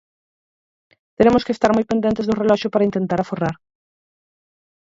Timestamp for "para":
2.71-2.87